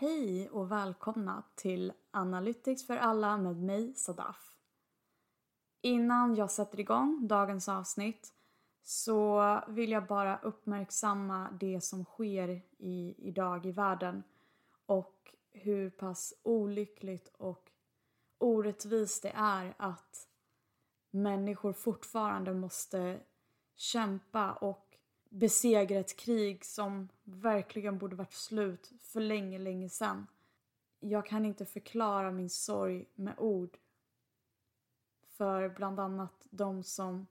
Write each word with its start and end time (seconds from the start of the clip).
Hej 0.00 0.50
och 0.50 0.72
välkomna 0.72 1.42
till 1.54 1.92
Analytics 2.10 2.86
för 2.86 2.96
alla 2.96 3.36
med 3.36 3.56
mig 3.56 3.94
Sadaf. 3.94 4.56
Innan 5.80 6.34
jag 6.34 6.50
sätter 6.50 6.80
igång 6.80 7.28
dagens 7.28 7.68
avsnitt 7.68 8.32
så 8.82 9.60
vill 9.68 9.90
jag 9.90 10.06
bara 10.06 10.38
uppmärksamma 10.38 11.50
det 11.60 11.80
som 11.80 12.04
sker 12.04 12.62
i, 12.78 13.14
idag 13.28 13.66
i 13.66 13.72
världen 13.72 14.22
och 14.86 15.34
hur 15.50 15.90
pass 15.90 16.34
olyckligt 16.42 17.28
och 17.38 17.70
orättvist 18.38 19.22
det 19.22 19.32
är 19.34 19.74
att 19.76 20.28
människor 21.10 21.72
fortfarande 21.72 22.54
måste 22.54 23.20
kämpa 23.76 24.52
och 24.52 24.87
besegra 25.28 25.98
ett 25.98 26.16
krig 26.16 26.64
som 26.64 27.08
verkligen 27.24 27.98
borde 27.98 28.16
varit 28.16 28.32
slut 28.32 28.92
för 29.00 29.20
länge, 29.20 29.58
länge 29.58 29.88
sedan. 29.88 30.26
Jag 31.00 31.26
kan 31.26 31.44
inte 31.44 31.64
förklara 31.64 32.30
min 32.30 32.50
sorg 32.50 33.06
med 33.14 33.34
ord. 33.38 33.78
För 35.22 35.68
bland 35.68 36.00
annat 36.00 36.46
de 36.50 36.82
som 36.82 37.26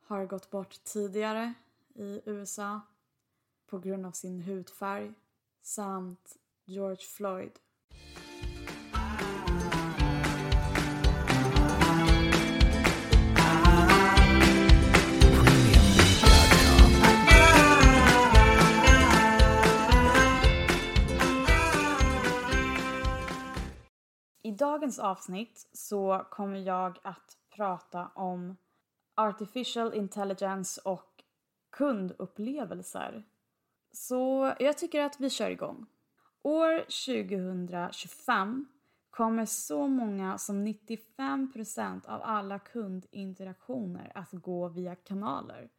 har 0.00 0.26
gått 0.26 0.50
bort 0.50 0.84
tidigare 0.84 1.54
i 1.94 2.20
USA 2.24 2.80
på 3.66 3.78
grund 3.78 4.06
av 4.06 4.12
sin 4.12 4.40
hudfärg 4.40 5.14
samt 5.62 6.36
George 6.64 7.06
Floyd. 7.06 7.58
I 24.48 24.50
dagens 24.50 24.98
avsnitt 24.98 25.68
så 25.72 26.26
kommer 26.30 26.58
jag 26.58 26.98
att 27.02 27.36
prata 27.56 28.10
om 28.14 28.56
artificial 29.14 29.94
intelligence 29.94 30.80
och 30.84 31.22
kundupplevelser. 31.70 33.24
Så 33.92 34.52
jag 34.58 34.78
tycker 34.78 35.00
att 35.00 35.20
vi 35.20 35.30
kör 35.30 35.50
igång. 35.50 35.86
År 36.42 36.78
2025 36.78 38.66
kommer 39.10 39.46
så 39.46 39.88
många 39.88 40.38
som 40.38 40.66
95% 40.66 42.06
av 42.06 42.22
alla 42.22 42.58
kundinteraktioner 42.58 44.12
att 44.14 44.32
gå 44.32 44.68
via 44.68 44.94
kanaler 44.94 45.70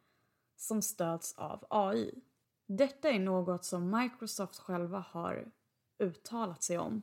som 0.56 0.82
stöds 0.82 1.38
av 1.38 1.64
AI. 1.70 2.22
Detta 2.66 3.08
är 3.10 3.18
något 3.18 3.64
som 3.64 3.90
Microsoft 3.90 4.58
själva 4.58 5.04
har 5.08 5.52
uttalat 5.98 6.62
sig 6.62 6.78
om. 6.78 7.02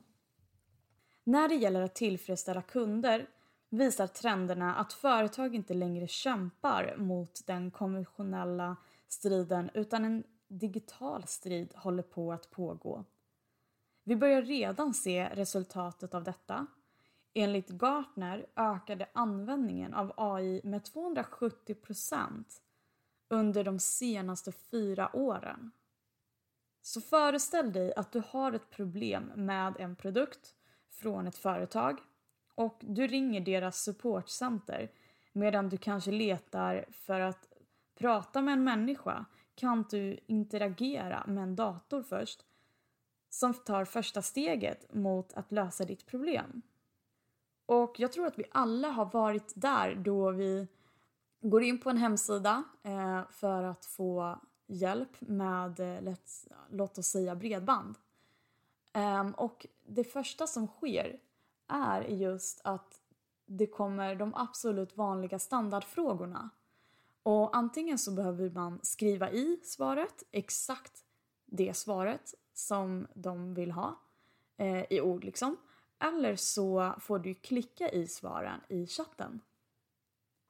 När 1.28 1.48
det 1.48 1.54
gäller 1.54 1.82
att 1.82 1.94
tillfredsställa 1.94 2.62
kunder 2.62 3.26
visar 3.68 4.06
trenderna 4.06 4.74
att 4.74 4.92
företag 4.92 5.54
inte 5.54 5.74
längre 5.74 6.08
kämpar 6.08 6.96
mot 6.96 7.46
den 7.46 7.70
konventionella 7.70 8.76
striden 9.08 9.70
utan 9.74 10.04
en 10.04 10.24
digital 10.48 11.26
strid 11.26 11.72
håller 11.74 12.02
på 12.02 12.32
att 12.32 12.50
pågå. 12.50 13.04
Vi 14.04 14.16
börjar 14.16 14.42
redan 14.42 14.94
se 14.94 15.28
resultatet 15.32 16.14
av 16.14 16.24
detta. 16.24 16.66
Enligt 17.34 17.70
Gartner 17.70 18.46
ökade 18.56 19.08
användningen 19.12 19.94
av 19.94 20.12
AI 20.16 20.60
med 20.64 20.82
270% 20.82 22.44
under 23.28 23.64
de 23.64 23.78
senaste 23.78 24.52
fyra 24.52 25.16
åren. 25.16 25.70
Så 26.82 27.00
föreställ 27.00 27.72
dig 27.72 27.94
att 27.94 28.12
du 28.12 28.22
har 28.28 28.52
ett 28.52 28.70
problem 28.70 29.32
med 29.36 29.74
en 29.78 29.96
produkt 29.96 30.54
från 31.00 31.26
ett 31.26 31.38
företag 31.38 32.00
och 32.54 32.78
du 32.80 33.06
ringer 33.06 33.40
deras 33.40 33.82
supportcenter 33.82 34.90
medan 35.32 35.68
du 35.68 35.76
kanske 35.76 36.10
letar 36.10 36.84
för 36.90 37.20
att 37.20 37.48
prata 37.98 38.42
med 38.42 38.52
en 38.52 38.64
människa 38.64 39.24
kan 39.54 39.84
du 39.90 40.18
interagera 40.26 41.24
med 41.26 41.42
en 41.42 41.56
dator 41.56 42.02
först 42.02 42.44
som 43.30 43.54
tar 43.54 43.84
första 43.84 44.22
steget 44.22 44.94
mot 44.94 45.32
att 45.32 45.52
lösa 45.52 45.84
ditt 45.84 46.06
problem. 46.06 46.62
Och 47.66 48.00
jag 48.00 48.12
tror 48.12 48.26
att 48.26 48.38
vi 48.38 48.44
alla 48.52 48.88
har 48.88 49.04
varit 49.04 49.52
där 49.56 49.94
då 49.94 50.30
vi 50.30 50.68
går 51.40 51.62
in 51.62 51.80
på 51.80 51.90
en 51.90 51.96
hemsida 51.96 52.64
eh, 52.82 53.22
för 53.30 53.62
att 53.62 53.84
få 53.84 54.38
hjälp 54.66 55.20
med, 55.20 55.80
eh, 55.80 56.14
låt 56.70 56.98
oss 56.98 57.06
säga 57.06 57.34
bredband. 57.34 57.96
Um, 58.92 59.32
och 59.32 59.66
det 59.86 60.04
första 60.04 60.46
som 60.46 60.66
sker 60.66 61.20
är 61.68 62.02
just 62.02 62.60
att 62.64 63.00
det 63.46 63.66
kommer 63.66 64.14
de 64.14 64.34
absolut 64.34 64.96
vanliga 64.96 65.38
standardfrågorna. 65.38 66.50
Och 67.22 67.56
antingen 67.56 67.98
så 67.98 68.12
behöver 68.12 68.50
man 68.50 68.80
skriva 68.82 69.30
i 69.30 69.60
svaret, 69.64 70.22
exakt 70.30 71.04
det 71.46 71.76
svaret 71.76 72.34
som 72.54 73.06
de 73.14 73.54
vill 73.54 73.70
ha 73.70 74.00
eh, 74.56 74.84
i 74.90 75.00
ord 75.00 75.24
liksom. 75.24 75.56
Eller 75.98 76.36
så 76.36 76.94
får 77.00 77.18
du 77.18 77.34
klicka 77.34 77.90
i 77.90 78.06
svaren 78.06 78.60
i 78.68 78.86
chatten. 78.86 79.40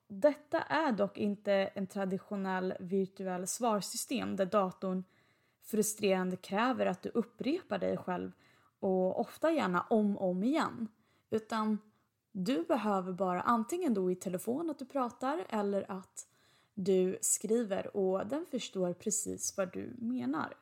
Detta 0.09 0.61
är 0.61 0.93
dock 0.93 1.19
inte 1.19 1.53
en 1.53 1.87
traditionell 1.87 2.75
virtuell 2.81 3.47
svarsystem 3.47 4.37
där 4.37 4.47
datorn 4.47 5.05
frustrerande 5.71 6.37
kräver 6.37 6.87
att 6.87 7.03
du 7.03 7.09
upprepar 7.09 7.79
dig 7.79 7.97
själv 7.97 8.33
och 8.81 9.21
ofta 9.21 9.53
gärna 9.53 9.81
om 9.91 10.17
och 10.17 10.31
om 10.31 10.45
igen. 10.45 10.89
Utan 11.31 11.79
du 12.33 12.63
behöver 12.63 13.13
bara 13.13 13.41
antingen 13.41 13.95
då 13.95 14.11
i 14.11 14.15
telefon 14.15 14.71
att 14.71 14.79
du 14.79 14.85
pratar 14.85 15.47
eller 15.49 15.91
att 15.91 16.27
du 16.75 17.19
skriver 17.21 17.97
och 17.97 18.27
den 18.27 18.47
förstår 18.47 18.93
precis 18.93 19.57
vad 19.57 19.73
du 19.73 19.97
menar. 19.99 20.55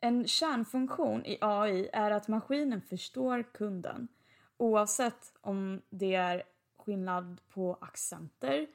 En 0.00 0.26
kärnfunktion 0.26 1.26
i 1.26 1.38
AI 1.40 1.88
är 1.92 2.10
att 2.10 2.28
maskinen 2.28 2.82
förstår 2.82 3.42
kunden 3.42 4.08
oavsett 4.56 5.32
om 5.40 5.82
det 5.90 6.14
är 6.14 6.42
skillnad 6.78 7.40
på 7.48 7.78
accenter 7.80 8.66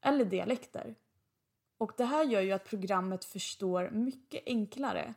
eller 0.00 0.24
dialekter. 0.24 0.94
Och 1.80 1.92
det 1.96 2.04
här 2.04 2.24
gör 2.24 2.40
ju 2.40 2.52
att 2.52 2.64
programmet 2.64 3.24
förstår 3.24 3.90
mycket 3.90 4.42
enklare 4.46 5.14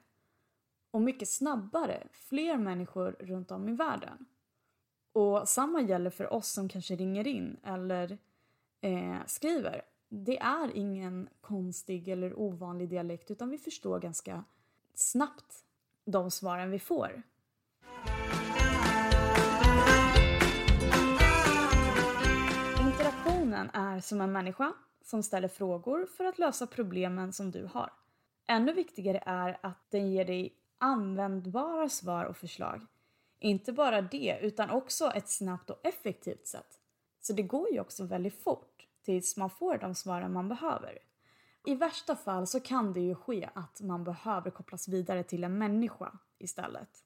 och 0.91 1.01
mycket 1.01 1.29
snabbare 1.29 2.07
fler 2.12 2.57
människor 2.57 3.16
runt 3.19 3.51
om 3.51 3.69
i 3.69 3.74
världen. 3.74 4.25
Och 5.13 5.50
samma 5.50 5.81
gäller 5.81 6.09
för 6.09 6.34
oss 6.34 6.47
som 6.47 6.69
kanske 6.69 6.96
ringer 6.96 7.28
in 7.28 7.57
eller 7.63 8.18
eh, 8.81 9.18
skriver. 9.25 9.81
Det 10.09 10.40
är 10.40 10.78
ingen 10.78 11.29
konstig 11.41 12.07
eller 12.07 12.40
ovanlig 12.40 12.90
dialekt 12.90 13.31
utan 13.31 13.50
vi 13.50 13.57
förstår 13.57 14.00
ganska 14.00 14.44
snabbt 14.94 15.66
de 16.06 16.31
svaren 16.31 16.72
vi 16.72 16.79
får. 16.79 17.23
Interaktionen 22.79 23.69
är 23.73 24.00
som 24.00 24.22
en 24.22 24.31
människa 24.31 24.73
som 25.03 25.24
ställer 25.24 25.47
frågor 25.47 26.06
för 26.06 26.25
att 26.25 26.40
lösa 26.40 26.68
problemen 26.68 27.34
som 27.34 27.52
du 27.52 27.66
har. 27.74 27.94
Ännu 28.47 28.74
viktigare 28.74 29.24
är 29.25 29.59
att 29.62 29.91
den 29.91 30.12
ger 30.12 30.25
dig 30.25 30.56
användbara 30.78 31.90
svar 31.90 32.25
och 32.25 32.38
förslag. 32.38 32.86
Inte 33.40 33.72
bara 33.74 34.02
det, 34.02 34.40
utan 34.41 34.69
också 34.69 35.12
ett 35.12 35.30
snabbt 35.30 35.69
och 35.69 35.86
effektivt 35.86 36.47
sätt. 36.47 36.80
Så 37.22 37.34
det 37.34 37.44
går 37.44 37.72
ju 37.72 37.80
också 37.80 38.06
väldigt 38.06 38.44
fort 38.44 38.88
tills 39.02 39.38
man 39.38 39.50
får 39.50 39.78
de 39.78 39.96
svaren 39.96 40.34
man 40.34 40.50
behöver. 40.50 41.00
I 41.66 41.75
värsta 41.75 42.16
fall 42.16 42.47
så 42.47 42.59
kan 42.59 42.94
det 42.94 43.02
ju 43.02 43.16
ske 43.16 43.50
att 43.56 43.81
man 43.81 44.03
behöver 44.03 44.52
kopplas 44.52 44.88
vidare 44.88 45.24
till 45.24 45.44
en 45.44 45.58
människa 45.58 46.12
istället. 46.38 47.03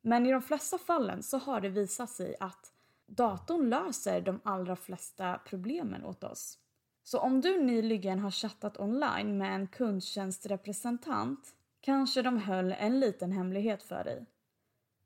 Men 0.00 0.26
i 0.26 0.32
de 0.32 0.42
flesta 0.42 0.78
fallen 0.78 1.22
så 1.22 1.38
har 1.38 1.60
det 1.60 1.68
visat 1.68 2.10
sig 2.10 2.36
att 2.40 2.72
datorn 3.06 3.68
löser 3.70 4.20
de 4.20 4.40
allra 4.42 4.76
flesta 4.76 5.40
problemen 5.44 6.04
åt 6.04 6.24
oss. 6.24 6.58
Så 7.10 7.18
om 7.18 7.40
du 7.40 7.62
nyligen 7.62 8.18
har 8.18 8.30
chattat 8.30 8.80
online 8.80 9.38
med 9.38 9.54
en 9.54 9.66
kundtjänstrepresentant 9.66 11.54
kanske 11.80 12.22
de 12.22 12.38
höll 12.38 12.72
en 12.72 13.00
liten 13.00 13.32
hemlighet 13.32 13.82
för 13.82 14.04
dig. 14.04 14.26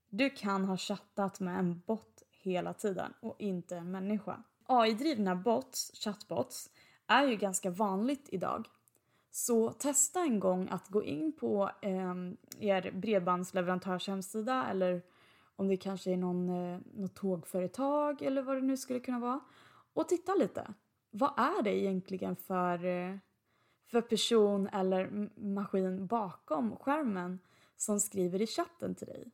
Du 0.08 0.30
kan 0.30 0.64
ha 0.64 0.76
chattat 0.76 1.40
med 1.40 1.58
en 1.58 1.82
bot 1.86 2.22
hela 2.30 2.74
tiden 2.74 3.12
och 3.20 3.36
inte 3.38 3.76
en 3.76 3.90
människa. 3.90 4.42
AI-drivna 4.66 5.36
bots, 5.36 5.90
chatbots, 5.94 6.70
är 7.06 7.26
ju 7.26 7.36
ganska 7.36 7.70
vanligt 7.70 8.28
idag. 8.28 8.68
Så 9.30 9.72
testa 9.72 10.20
en 10.20 10.40
gång 10.40 10.68
att 10.70 10.88
gå 10.88 11.04
in 11.04 11.32
på 11.32 11.70
eh, 11.82 12.14
er 12.58 12.92
bredbandsleverantörs 12.92 14.08
hemsida 14.08 14.66
eller 14.70 15.02
om 15.56 15.68
det 15.68 15.76
kanske 15.76 16.12
är 16.12 16.16
någon, 16.16 16.48
eh, 16.48 16.80
något 16.94 17.14
tågföretag 17.14 18.22
eller 18.22 18.42
vad 18.42 18.56
det 18.56 18.62
nu 18.62 18.76
skulle 18.76 19.00
kunna 19.00 19.18
vara. 19.18 19.40
Och 19.94 20.08
titta 20.08 20.34
lite. 20.34 20.74
Vad 21.16 21.32
är 21.36 21.62
det 21.62 21.78
egentligen 21.78 22.36
för, 22.36 22.84
eh, 22.84 23.16
för 23.90 24.00
person 24.00 24.68
eller 24.68 25.30
maskin 25.40 26.06
bakom 26.06 26.76
skärmen 26.76 27.38
som 27.76 28.00
skriver 28.00 28.42
i 28.42 28.46
chatten 28.46 28.94
till 28.94 29.06
dig? 29.06 29.30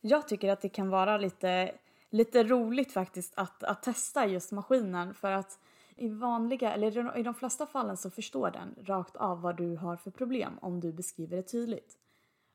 Jag 0.00 0.28
tycker 0.28 0.52
att 0.52 0.60
det 0.60 0.68
kan 0.68 0.88
vara 0.88 1.18
lite, 1.18 1.74
lite 2.10 2.44
roligt 2.44 2.92
faktiskt 2.92 3.32
att, 3.36 3.64
att 3.64 3.82
testa 3.82 4.26
just 4.26 4.52
maskinen 4.52 5.14
för 5.14 5.30
att 5.30 5.58
i 5.96 6.08
vanliga, 6.08 6.72
eller 6.72 7.18
i 7.18 7.22
de 7.22 7.34
flesta 7.34 7.66
fallen 7.66 7.96
så 7.96 8.10
förstår 8.10 8.50
den 8.50 8.74
rakt 8.82 9.16
av 9.16 9.40
vad 9.40 9.56
du 9.56 9.76
har 9.76 9.96
för 9.96 10.10
problem 10.10 10.58
om 10.62 10.80
du 10.80 10.92
beskriver 10.92 11.36
det 11.36 11.42
tydligt. 11.42 11.98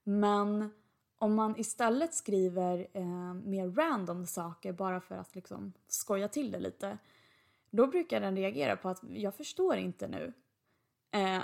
Men 0.04 0.72
om 1.18 1.36
man 1.36 1.60
istället 1.60 2.14
skriver 2.14 2.88
eh, 2.94 3.34
mer 3.34 3.68
random 3.68 4.26
saker 4.26 4.72
bara 4.74 5.02
för 5.02 5.16
att 5.16 5.36
liksom 5.36 5.74
skoja 5.88 6.28
till 6.28 6.52
det 6.52 6.60
lite 6.60 6.98
då 7.72 7.88
brukar 7.88 8.22
den 8.22 8.36
reagera 8.36 8.78
på 8.78 8.90
att 8.90 9.04
jag 9.10 9.36
förstår 9.36 9.78
inte 9.78 10.08
nu. 10.08 10.34
Eh, 11.12 11.42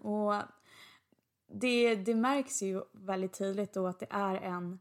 och 0.06 0.34
det, 1.46 1.94
det 1.94 2.14
märks 2.14 2.62
ju 2.62 2.82
väldigt 2.92 3.38
tydligt 3.38 3.72
då 3.72 3.86
att 3.86 3.98
det 3.98 4.06
är 4.10 4.34
en, 4.34 4.78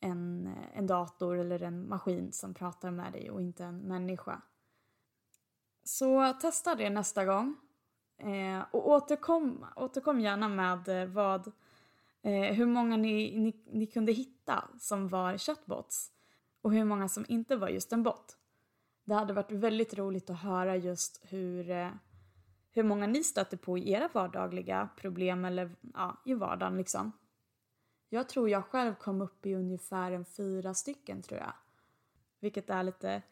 en, 0.00 0.54
en 0.74 0.86
dator 0.86 1.38
eller 1.38 1.62
en 1.62 1.88
maskin 1.88 2.32
som 2.32 2.54
pratar 2.54 2.90
med 2.90 3.12
dig 3.12 3.30
och 3.30 3.42
inte 3.42 3.64
en 3.64 3.78
människa. 3.78 4.42
Så 5.84 6.32
testa 6.32 6.74
det 6.74 6.90
nästa 6.90 7.24
gång. 7.24 7.56
Eh, 8.18 8.64
och 8.70 8.88
återkom, 8.88 9.66
återkom 9.76 10.20
gärna 10.20 10.48
med 10.48 10.88
eh, 10.88 11.08
vad, 11.08 11.46
eh, 12.22 12.54
hur 12.54 12.66
många 12.66 12.96
ni, 12.96 13.38
ni, 13.38 13.62
ni 13.72 13.86
kunde 13.86 14.12
hitta 14.12 14.68
som 14.78 15.08
var 15.08 15.38
chatbots 15.38 16.10
och 16.62 16.72
hur 16.72 16.84
många 16.84 17.08
som 17.08 17.24
inte 17.28 17.56
var 17.56 17.68
just 17.68 17.92
en 17.92 18.02
bot. 18.02 18.36
Det 19.06 19.14
hade 19.14 19.32
varit 19.32 19.52
väldigt 19.52 19.94
roligt 19.94 20.30
att 20.30 20.40
höra 20.40 20.76
just 20.76 21.20
hur, 21.22 21.70
eh, 21.70 21.90
hur 22.70 22.82
många 22.82 23.06
ni 23.06 23.24
stöter 23.24 23.56
på 23.56 23.78
i 23.78 23.92
era 23.92 24.08
vardagliga 24.12 24.88
problem 24.96 25.44
eller 25.44 25.70
ja, 25.94 26.22
i 26.24 26.34
vardagen 26.34 26.76
liksom. 26.76 27.12
Jag 28.08 28.28
tror 28.28 28.50
jag 28.50 28.64
själv 28.64 28.94
kom 28.94 29.20
upp 29.20 29.46
i 29.46 29.54
ungefär 29.54 30.12
en 30.12 30.24
fyra 30.24 30.74
stycken 30.74 31.22
tror 31.22 31.40
jag. 31.40 31.52
Vilket 32.40 32.70
är 32.70 32.82
lite, 32.82 33.22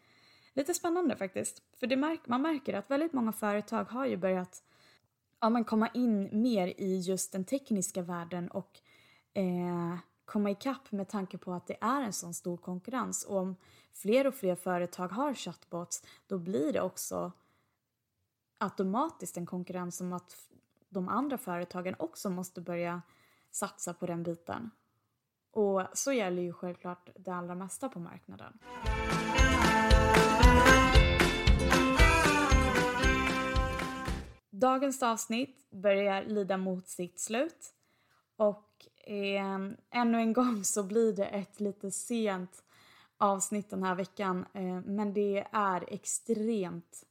lite 0.53 0.75
spännande 0.75 1.17
faktiskt. 1.17 1.63
För 1.77 1.87
det 1.87 1.97
märk, 1.97 2.21
man 2.27 2.43
märker 2.43 2.75
att 2.75 2.91
väldigt 2.91 3.13
många 3.13 3.33
företag 3.33 3.85
har 3.85 4.07
ju 4.07 4.17
börjat 4.17 4.63
ja, 5.41 5.51
men 5.51 5.65
komma 5.65 5.89
in 5.89 6.43
mer 6.43 6.67
i 6.67 6.99
just 6.99 7.33
den 7.33 7.45
tekniska 7.45 8.03
världen 8.03 8.49
och 8.49 8.81
eh, 9.33 9.99
komma 10.25 10.51
ikapp 10.51 10.93
med 10.93 11.09
tanke 11.09 11.39
på 11.39 11.53
att 11.53 11.67
det 11.67 11.77
är 11.81 12.03
en 12.03 12.13
sån 12.13 12.35
stor 12.35 12.57
konkurrens. 12.57 13.25
Och 13.25 13.39
om 13.39 13.57
fler 13.93 14.27
och 14.27 14.35
fler 14.35 14.57
företag 14.57 15.09
har 15.09 15.35
chatbots 15.35 16.03
då 16.27 16.39
blir 16.39 16.73
det 16.73 16.81
också 16.81 17.33
automatiskt 18.59 19.37
en 19.37 19.47
konkurrens 19.47 20.01
om 20.01 20.13
att 20.13 20.37
de 20.89 21.09
andra 21.09 21.39
företagen 21.39 21.95
också 21.99 22.31
måste 22.31 22.61
börja 22.61 23.03
satsa 23.51 23.95
på 23.95 24.07
den 24.07 24.23
biten. 24.23 24.71
Och 25.51 25.83
så 25.93 26.13
gäller 26.13 26.43
ju 26.43 26.53
självklart 26.53 27.11
det 27.17 27.31
allra 27.31 27.55
mesta 27.55 27.89
på 27.89 28.01
marknaden. 28.01 28.59
Dagens 34.51 35.03
avsnitt 35.03 35.71
börjar 35.71 36.25
lida 36.25 36.57
mot 36.57 36.89
sitt 36.89 37.21
slut 37.21 37.75
och 38.37 38.74
eh, 39.07 39.59
ännu 39.91 40.19
en 40.19 40.33
gång 40.33 40.65
så 40.65 40.83
blir 40.83 41.13
det 41.13 41.27
ett 41.27 41.61
lite 41.61 41.91
sent 41.91 42.65
avsnitt 43.19 43.71
den 43.71 43.83
här 43.83 43.95
veckan 43.95 44.47
eh, 44.53 44.81
men 44.81 45.13
det 45.13 45.47
är 45.53 45.85
extremt 45.89 47.05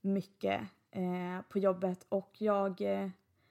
mycket 0.00 0.60
eh, 0.90 1.42
på 1.48 1.58
jobbet 1.58 2.06
och 2.08 2.32
jag, 2.38 2.80
eh, 2.80 3.08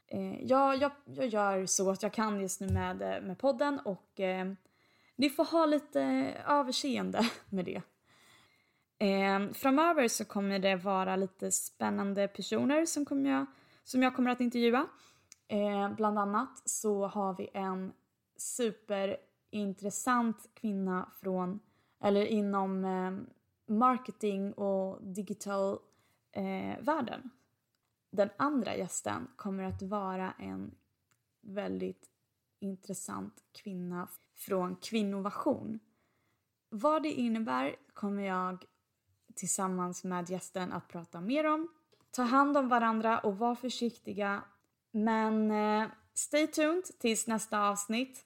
eh 0.07 0.43
jag, 0.43 0.77
jag, 0.77 0.91
jag 1.05 1.27
gör 1.27 1.65
så 1.65 1.91
att 1.91 2.03
jag 2.03 2.13
kan 2.13 2.41
just 2.41 2.61
nu 2.61 2.67
med, 2.67 3.01
eh, 3.01 3.21
med 3.21 3.37
podden 3.37 3.79
och 3.79 4.19
eh, 4.19 4.53
ni 5.15 5.29
får 5.29 5.45
ha 5.45 5.65
lite 5.65 6.01
överseende 6.47 7.29
med 7.49 7.65
det. 7.65 7.81
Eh, 9.05 9.53
framöver 9.53 10.07
så 10.07 10.25
kommer 10.25 10.59
det 10.59 10.75
vara 10.75 11.15
lite 11.15 11.51
spännande 11.51 12.27
personer 12.27 12.85
som, 12.85 13.05
kommer 13.05 13.29
jag, 13.29 13.45
som 13.83 14.03
jag 14.03 14.15
kommer 14.15 14.31
att 14.31 14.41
intervjua. 14.41 14.87
Eh, 15.53 15.95
bland 15.95 16.19
annat 16.19 16.61
så 16.65 17.07
har 17.07 17.33
vi 17.33 17.49
en 17.53 17.93
superintressant 18.37 20.49
kvinna 20.53 21.09
från 21.21 21.59
eller 21.99 22.25
inom 22.25 22.85
eh, 22.85 23.11
marketing 23.75 24.53
och 24.53 25.03
digital 25.03 25.79
eh, 26.31 26.79
världen. 26.79 27.29
Den 28.09 28.29
andra 28.37 28.75
gästen 28.75 29.27
kommer 29.35 29.63
att 29.63 29.81
vara 29.81 30.31
en 30.31 30.75
väldigt 31.41 32.09
intressant 32.59 33.43
kvinna 33.51 34.07
från 34.35 34.75
Kvinnovation. 34.75 35.79
Vad 36.69 37.03
det 37.03 37.11
innebär 37.11 37.75
kommer 37.93 38.23
jag 38.23 38.65
tillsammans 39.33 40.03
med 40.03 40.29
gästen 40.29 40.73
att 40.73 40.87
prata 40.87 41.21
mer 41.21 41.45
om. 41.45 41.67
Ta 42.11 42.21
hand 42.21 42.57
om 42.57 42.69
varandra 42.69 43.19
och 43.19 43.37
var 43.37 43.55
försiktiga. 43.55 44.43
Men 44.93 45.51
eh, 45.51 45.89
stay 46.13 46.47
tuned 46.47 46.99
tills 46.99 47.27
nästa 47.27 47.69
avsnitt. 47.69 48.25